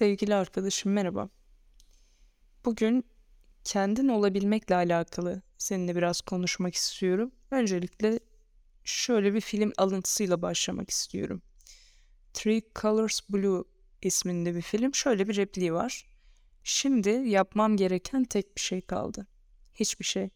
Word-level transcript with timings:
Sevgili 0.00 0.34
arkadaşım 0.34 0.92
merhaba. 0.92 1.28
Bugün 2.64 3.04
kendin 3.64 4.08
olabilmekle 4.08 4.74
alakalı 4.74 5.42
seninle 5.58 5.96
biraz 5.96 6.20
konuşmak 6.20 6.74
istiyorum. 6.74 7.32
Öncelikle 7.50 8.20
şöyle 8.84 9.34
bir 9.34 9.40
film 9.40 9.72
alıntısıyla 9.76 10.42
başlamak 10.42 10.90
istiyorum. 10.90 11.42
Three 12.34 12.62
Colors 12.80 13.20
Blue 13.30 13.64
isminde 14.02 14.54
bir 14.54 14.62
film. 14.62 14.94
Şöyle 14.94 15.28
bir 15.28 15.36
repliği 15.36 15.72
var. 15.72 16.06
Şimdi 16.64 17.10
yapmam 17.10 17.76
gereken 17.76 18.24
tek 18.24 18.56
bir 18.56 18.60
şey 18.60 18.80
kaldı. 18.80 19.26
Hiçbir 19.74 20.04
şey. 20.04 20.30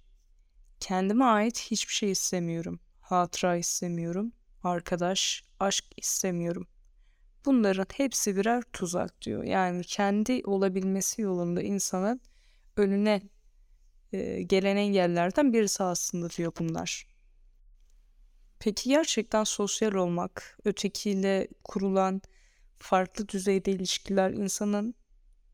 Kendime 0.80 1.24
ait 1.24 1.58
hiçbir 1.58 1.94
şey 1.94 2.10
istemiyorum. 2.10 2.80
Hatıra 3.00 3.56
istemiyorum. 3.56 4.32
Arkadaş, 4.62 5.44
aşk 5.60 5.84
istemiyorum. 5.96 6.66
Bunların 7.44 7.86
hepsi 7.94 8.36
birer 8.36 8.62
tuzak 8.72 9.22
diyor. 9.22 9.44
Yani 9.44 9.84
kendi 9.84 10.42
olabilmesi 10.44 11.22
yolunda 11.22 11.62
insanın 11.62 12.20
önüne 12.76 13.22
e, 14.12 14.42
gelen 14.42 14.76
engellerden 14.76 15.52
birisi 15.52 15.82
aslında 15.82 16.30
diyor 16.30 16.52
bunlar. 16.58 17.06
Peki 18.58 18.88
gerçekten 18.88 19.44
sosyal 19.44 19.92
olmak, 19.92 20.58
ötekiyle 20.64 21.48
kurulan 21.64 22.22
farklı 22.76 23.28
düzeyde 23.28 23.70
ilişkiler 23.70 24.30
insanın 24.30 24.94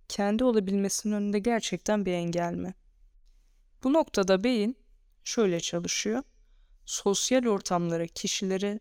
kendi 0.09 0.45
olabilmesinin 0.45 1.15
önünde 1.15 1.39
gerçekten 1.39 2.07
bir 2.07 2.13
engel 2.13 2.55
mi? 2.55 2.75
Bu 3.85 3.93
noktada 3.93 4.45
beyin 4.45 4.77
şöyle 5.25 5.61
çalışıyor. 5.61 6.23
Sosyal 6.87 7.47
ortamlara, 7.47 8.07
kişilere 8.07 8.81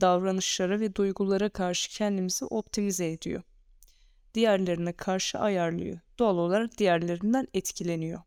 davranışlara 0.00 0.80
ve 0.80 0.94
duygulara 0.94 1.48
karşı 1.48 1.90
kendimizi 1.90 2.44
optimize 2.44 3.12
ediyor. 3.12 3.42
Diğerlerine 4.34 4.92
karşı 4.92 5.38
ayarlıyor. 5.38 5.98
Doğal 6.18 6.38
olarak 6.38 6.78
diğerlerinden 6.78 7.48
etkileniyor. 7.54 8.20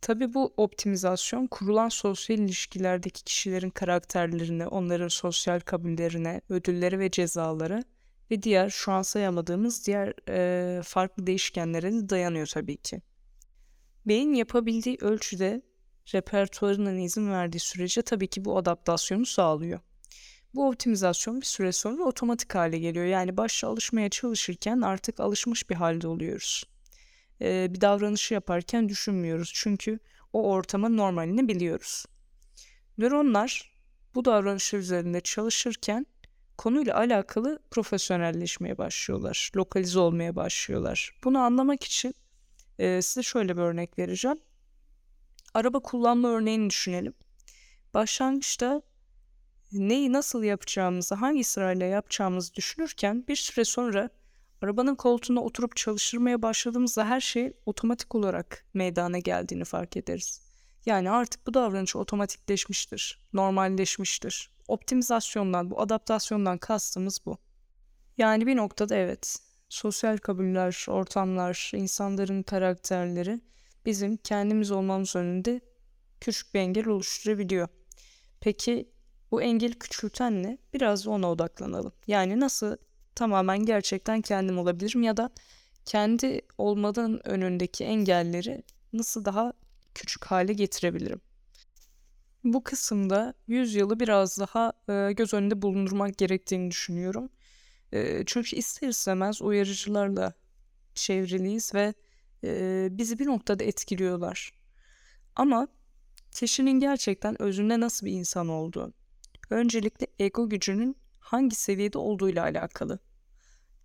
Tabi 0.00 0.34
bu 0.34 0.54
optimizasyon 0.56 1.46
kurulan 1.46 1.88
sosyal 1.88 2.38
ilişkilerdeki 2.38 3.24
kişilerin 3.24 3.70
karakterlerine, 3.70 4.66
onların 4.66 5.08
sosyal 5.08 5.60
kabullerine, 5.60 6.40
ödülleri 6.48 6.98
ve 6.98 7.10
cezaları 7.10 7.84
ve 8.30 8.42
diğer 8.42 8.70
şu 8.70 8.92
an 8.92 9.02
sayamadığımız 9.02 9.86
diğer 9.86 10.14
e, 10.28 10.82
farklı 10.82 11.26
değişkenlere 11.26 11.92
de 11.92 12.08
dayanıyor 12.08 12.46
tabii 12.46 12.76
ki. 12.76 13.02
Beyin 14.06 14.34
yapabildiği 14.34 14.98
ölçüde 15.00 15.62
repertuarının 16.14 16.98
izin 16.98 17.30
verdiği 17.30 17.60
sürece 17.60 18.02
tabii 18.02 18.28
ki 18.28 18.44
bu 18.44 18.58
adaptasyonu 18.58 19.26
sağlıyor. 19.26 19.80
Bu 20.54 20.68
optimizasyon 20.68 21.40
bir 21.40 21.46
süre 21.46 21.72
sonra 21.72 22.02
otomatik 22.02 22.54
hale 22.54 22.78
geliyor. 22.78 23.04
Yani 23.04 23.36
başta 23.36 23.68
alışmaya 23.68 24.08
çalışırken 24.08 24.80
artık 24.80 25.20
alışmış 25.20 25.70
bir 25.70 25.74
halde 25.74 26.08
oluyoruz. 26.08 26.64
Ee, 27.40 27.66
bir 27.70 27.80
davranışı 27.80 28.34
yaparken 28.34 28.88
düşünmüyoruz. 28.88 29.52
Çünkü 29.54 29.98
o 30.32 30.50
ortamın 30.52 30.96
normalini 30.96 31.48
biliyoruz. 31.48 32.04
Nöronlar 32.98 33.72
bu 34.14 34.24
davranışlar 34.24 34.78
üzerinde 34.78 35.20
çalışırken 35.20 36.06
konuyla 36.58 36.96
alakalı 36.96 37.58
profesyonelleşmeye 37.70 38.78
başlıyorlar. 38.78 39.50
Lokalize 39.56 39.98
olmaya 39.98 40.36
başlıyorlar. 40.36 41.10
Bunu 41.24 41.38
anlamak 41.38 41.84
için 41.84 42.14
e, 42.78 43.02
size 43.02 43.22
şöyle 43.22 43.56
bir 43.56 43.62
örnek 43.62 43.98
vereceğim. 43.98 44.38
Araba 45.54 45.80
kullanma 45.80 46.28
örneğini 46.28 46.70
düşünelim. 46.70 47.14
Başlangıçta 47.94 48.82
neyi 49.72 50.12
nasıl 50.12 50.42
yapacağımızı, 50.42 51.14
hangi 51.14 51.44
sırayla 51.44 51.86
yapacağımızı 51.86 52.54
düşünürken 52.54 53.24
bir 53.28 53.36
süre 53.36 53.64
sonra 53.64 54.10
arabanın 54.62 54.94
koltuğuna 54.94 55.40
oturup 55.40 55.76
çalıştırmaya 55.76 56.42
başladığımızda 56.42 57.06
her 57.06 57.20
şey 57.20 57.52
otomatik 57.66 58.14
olarak 58.14 58.66
meydana 58.74 59.18
geldiğini 59.18 59.64
fark 59.64 59.96
ederiz. 59.96 60.50
Yani 60.86 61.10
artık 61.10 61.46
bu 61.46 61.54
davranış 61.54 61.96
otomatikleşmiştir, 61.96 63.28
normalleşmiştir. 63.32 64.50
Optimizasyondan, 64.68 65.70
bu 65.70 65.80
adaptasyondan 65.80 66.58
kastımız 66.58 67.20
bu. 67.26 67.38
Yani 68.18 68.46
bir 68.46 68.56
noktada 68.56 68.96
evet, 68.96 69.38
sosyal 69.68 70.16
kabuller, 70.16 70.86
ortamlar, 70.88 71.70
insanların 71.74 72.42
karakterleri 72.42 73.40
bizim 73.86 74.16
kendimiz 74.16 74.70
olmamız 74.70 75.16
önünde 75.16 75.60
küçük 76.20 76.54
bir 76.54 76.60
engel 76.60 76.88
oluşturabiliyor. 76.88 77.68
Peki 78.40 78.90
bu 79.30 79.42
engel 79.42 79.72
küçülten 79.72 80.42
ne? 80.42 80.58
Biraz 80.74 81.06
ona 81.06 81.30
odaklanalım. 81.30 81.92
Yani 82.06 82.40
nasıl 82.40 82.76
tamamen 83.14 83.58
gerçekten 83.58 84.20
kendim 84.20 84.58
olabilirim 84.58 85.02
ya 85.02 85.16
da 85.16 85.30
kendi 85.84 86.40
olmadan 86.58 87.28
önündeki 87.28 87.84
engelleri 87.84 88.62
nasıl 88.92 89.24
daha 89.24 89.52
küçük 89.94 90.24
hale 90.24 90.52
getirebilirim? 90.52 91.20
Bu 92.44 92.64
kısımda 92.64 93.34
100 93.46 93.74
yılı 93.74 94.00
biraz 94.00 94.38
daha 94.38 94.72
e, 94.88 95.12
göz 95.12 95.34
önünde 95.34 95.62
bulundurmak 95.62 96.18
gerektiğini 96.18 96.70
düşünüyorum. 96.70 97.28
E, 97.92 98.22
çünkü 98.26 98.56
ister 98.56 98.88
istemez 98.88 99.42
uyarıcılarla 99.42 100.32
çevriliyiz 100.94 101.74
ve 101.74 101.94
e, 102.44 102.88
bizi 102.90 103.18
bir 103.18 103.26
noktada 103.26 103.64
etkiliyorlar. 103.64 104.52
Ama 105.36 105.68
kişinin 106.32 106.80
gerçekten 106.80 107.42
özünde 107.42 107.80
nasıl 107.80 108.06
bir 108.06 108.12
insan 108.12 108.48
olduğu, 108.48 108.92
öncelikle 109.50 110.06
ego 110.18 110.48
gücünün 110.48 110.96
hangi 111.20 111.56
seviyede 111.56 111.98
olduğuyla 111.98 112.42
alakalı. 112.42 112.98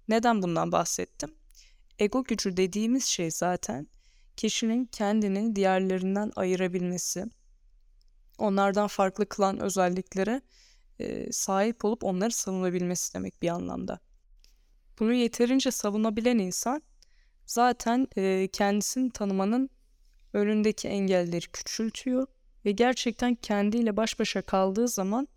Neden 0.08 0.42
bundan 0.42 0.72
bahsettim? 0.72 1.36
Ego 2.00 2.24
gücü 2.24 2.58
dediğimiz 2.58 3.06
şey 3.06 3.32
zaten 3.32 3.88
kişinin 4.38 4.86
kendini 4.86 5.56
diğerlerinden 5.56 6.32
ayırabilmesi, 6.36 7.26
onlardan 8.38 8.88
farklı 8.88 9.30
kılan 9.30 9.60
özelliklere 9.60 10.42
e, 11.00 11.32
sahip 11.32 11.86
olup 11.86 12.04
onları 12.04 12.32
savunabilmesi 12.32 13.14
demek 13.14 13.42
bir 13.42 13.50
anlamda. 13.50 14.00
Bunu 15.00 15.14
yeterince 15.14 15.72
savunabilen 15.72 16.38
insan 16.38 16.82
zaten 17.46 18.08
e, 18.18 18.50
kendisini 18.54 19.12
tanımanın 19.12 19.70
önündeki 20.34 20.88
engelleri 20.88 21.46
küçültüyor 21.48 22.28
ve 22.66 22.72
gerçekten 22.72 23.36
kendiyle 23.36 23.98
baş 23.98 24.20
başa 24.20 24.42
kaldığı 24.42 24.88
zaman 24.88 25.28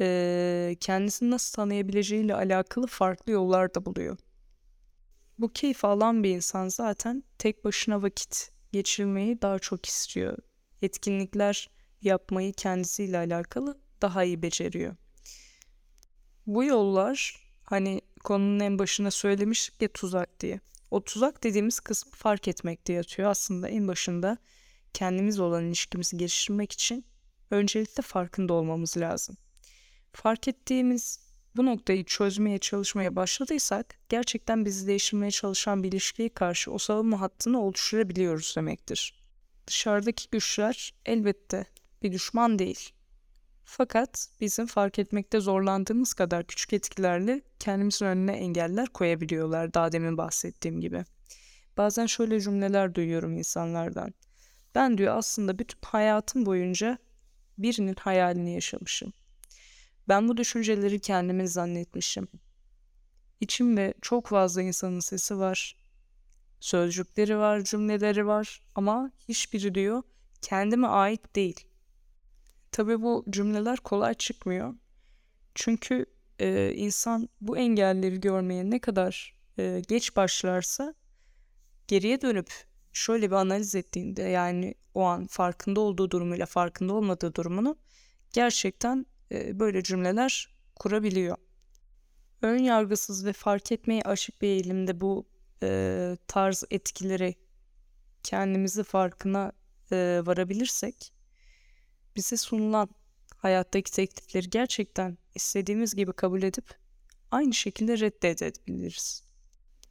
e, 0.00 0.76
kendisini 0.80 1.30
nasıl 1.30 1.54
tanıyabileceğiyle 1.54 2.34
alakalı 2.34 2.86
farklı 2.86 3.32
yollar 3.32 3.74
da 3.74 3.86
buluyor. 3.86 4.18
Bu 5.38 5.52
keyif 5.52 5.84
alan 5.84 6.24
bir 6.24 6.30
insan 6.30 6.68
zaten 6.68 7.24
tek 7.38 7.64
başına 7.64 8.02
vakit 8.02 8.50
geçirmeyi 8.72 9.42
daha 9.42 9.58
çok 9.58 9.86
istiyor. 9.86 10.38
Etkinlikler 10.82 11.70
yapmayı 12.02 12.52
kendisiyle 12.52 13.18
alakalı 13.18 13.78
daha 14.02 14.24
iyi 14.24 14.42
beceriyor. 14.42 14.96
Bu 16.46 16.64
yollar 16.64 17.36
hani 17.64 18.00
konunun 18.24 18.60
en 18.60 18.78
başına 18.78 19.10
söylemiştik 19.10 19.82
ya 19.82 19.88
tuzak 19.88 20.40
diye. 20.40 20.60
O 20.90 21.04
tuzak 21.04 21.44
dediğimiz 21.44 21.80
kısmı 21.80 22.12
fark 22.12 22.48
etmekte 22.48 22.92
yatıyor. 22.92 23.30
Aslında 23.30 23.68
en 23.68 23.88
başında 23.88 24.38
kendimiz 24.94 25.40
olan 25.40 25.64
ilişkimizi 25.64 26.16
geliştirmek 26.16 26.72
için 26.72 27.04
öncelikle 27.50 28.02
farkında 28.02 28.52
olmamız 28.52 28.96
lazım 28.96 29.36
fark 30.16 30.48
ettiğimiz 30.48 31.24
bu 31.56 31.66
noktayı 31.66 32.04
çözmeye 32.04 32.58
çalışmaya 32.58 33.16
başladıysak 33.16 33.98
gerçekten 34.08 34.64
bizi 34.64 34.86
değiştirmeye 34.86 35.30
çalışan 35.30 35.82
bir 35.82 35.88
ilişkiye 35.88 36.28
karşı 36.28 36.72
o 36.72 36.78
savunma 36.78 37.20
hattını 37.20 37.60
oluşturabiliyoruz 37.60 38.54
demektir. 38.56 39.24
Dışarıdaki 39.66 40.30
güçler 40.30 40.94
elbette 41.06 41.66
bir 42.02 42.12
düşman 42.12 42.58
değil. 42.58 42.90
Fakat 43.64 44.28
bizim 44.40 44.66
fark 44.66 44.98
etmekte 44.98 45.40
zorlandığımız 45.40 46.14
kadar 46.14 46.46
küçük 46.46 46.72
etkilerle 46.72 47.42
kendimizin 47.58 48.06
önüne 48.06 48.32
engeller 48.32 48.88
koyabiliyorlar 48.88 49.74
daha 49.74 49.92
demin 49.92 50.16
bahsettiğim 50.16 50.80
gibi. 50.80 51.04
Bazen 51.76 52.06
şöyle 52.06 52.40
cümleler 52.40 52.94
duyuyorum 52.94 53.36
insanlardan. 53.36 54.14
Ben 54.74 54.98
diyor 54.98 55.16
aslında 55.16 55.58
bütün 55.58 55.78
hayatım 55.84 56.46
boyunca 56.46 56.98
birinin 57.58 57.96
hayalini 58.00 58.54
yaşamışım. 58.54 59.12
Ben 60.08 60.28
bu 60.28 60.36
düşünceleri 60.36 61.00
kendimin 61.00 61.46
zannetmişim. 61.46 62.28
İçimde 63.40 63.94
çok 64.02 64.26
fazla 64.26 64.62
insanın 64.62 65.00
sesi 65.00 65.38
var. 65.38 65.76
Sözcükleri 66.60 67.38
var, 67.38 67.64
cümleleri 67.64 68.26
var 68.26 68.62
ama 68.74 69.10
hiçbiri 69.28 69.74
diyor 69.74 70.02
kendime 70.42 70.86
ait 70.86 71.36
değil. 71.36 71.66
Tabii 72.72 73.02
bu 73.02 73.24
cümleler 73.30 73.76
kolay 73.76 74.14
çıkmıyor. 74.14 74.74
Çünkü 75.54 76.06
e, 76.38 76.72
insan 76.76 77.28
bu 77.40 77.58
engelleri 77.58 78.20
görmeye 78.20 78.70
ne 78.70 78.78
kadar 78.78 79.36
e, 79.58 79.82
geç 79.88 80.16
başlarsa 80.16 80.94
geriye 81.88 82.20
dönüp 82.20 82.52
şöyle 82.92 83.30
bir 83.30 83.36
analiz 83.36 83.74
ettiğinde 83.74 84.22
yani 84.22 84.74
o 84.94 85.02
an 85.02 85.26
farkında 85.26 85.80
olduğu 85.80 86.10
durumuyla 86.10 86.46
farkında 86.46 86.92
olmadığı 86.92 87.34
durumunu 87.34 87.76
gerçekten 88.32 89.06
böyle 89.54 89.82
cümleler 89.82 90.48
kurabiliyor. 90.76 91.36
Ön 92.42 92.58
yargısız 92.58 93.26
ve 93.26 93.32
fark 93.32 93.72
etmeye 93.72 94.02
açık 94.02 94.42
bir 94.42 94.48
eğilimde 94.48 95.00
bu 95.00 95.26
e, 95.62 96.16
tarz 96.28 96.64
etkileri 96.70 97.34
kendimizi 98.22 98.84
farkına 98.84 99.52
e, 99.92 100.22
varabilirsek 100.24 101.12
bize 102.16 102.36
sunulan 102.36 102.88
hayattaki 103.36 103.92
teklifleri 103.92 104.50
gerçekten 104.50 105.18
istediğimiz 105.34 105.94
gibi 105.94 106.12
kabul 106.12 106.42
edip 106.42 106.64
aynı 107.30 107.54
şekilde 107.54 107.98
reddedebiliriz. 107.98 109.24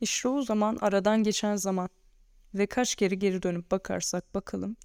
İşte 0.02 0.28
o 0.28 0.42
zaman 0.42 0.78
aradan 0.82 1.24
geçen 1.24 1.56
zaman 1.56 1.90
ve 2.54 2.68
kaç 2.68 2.96
kere 2.96 3.16
geri 3.16 3.44
dönüp 3.44 3.72
bakarsak 3.72 4.36
bakalım 4.36 4.78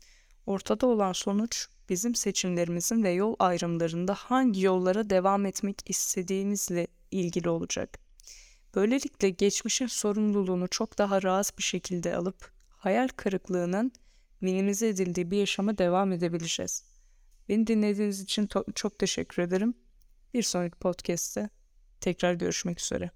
ortada 0.48 0.86
olan 0.86 1.12
sonuç 1.12 1.68
bizim 1.88 2.14
seçimlerimizin 2.14 3.02
ve 3.02 3.10
yol 3.10 3.36
ayrımlarında 3.38 4.14
hangi 4.14 4.60
yollara 4.60 5.10
devam 5.10 5.46
etmek 5.46 5.90
istediğimizle 5.90 6.86
ilgili 7.10 7.48
olacak. 7.48 7.98
Böylelikle 8.74 9.30
geçmişin 9.30 9.86
sorumluluğunu 9.86 10.68
çok 10.68 10.98
daha 10.98 11.22
rahat 11.22 11.58
bir 11.58 11.62
şekilde 11.62 12.16
alıp 12.16 12.52
hayal 12.70 13.08
kırıklığının 13.08 13.92
minimize 14.40 14.88
edildiği 14.88 15.30
bir 15.30 15.36
yaşama 15.36 15.78
devam 15.78 16.12
edebileceğiz. 16.12 16.84
Beni 17.48 17.66
dinlediğiniz 17.66 18.20
için 18.20 18.48
çok 18.74 18.98
teşekkür 18.98 19.42
ederim. 19.42 19.74
Bir 20.34 20.42
sonraki 20.42 20.78
podcast'te 20.78 21.48
tekrar 22.00 22.34
görüşmek 22.34 22.80
üzere. 22.80 23.10